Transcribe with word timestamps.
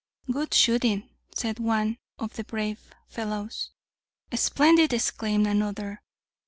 Good 0.31 0.55
shooting, 0.55 1.11
said 1.35 1.59
one 1.59 1.99
of 2.17 2.33
the 2.35 2.43
brave 2.43 2.89
fellows. 3.07 3.69
Splendid, 4.33 4.91
exclaimed 4.93 5.45
another. 5.45 6.01